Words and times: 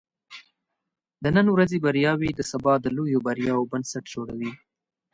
د 1.23 1.25
نن 1.35 1.47
ورځې 1.53 1.77
کوچني 1.77 1.83
بریاوې 1.85 2.29
د 2.33 2.41
سبا 2.51 2.73
د 2.81 2.85
لویو 2.97 3.23
بریاوو 3.27 3.69
بنسټ 3.71 4.03
جوړوي. 4.13 4.51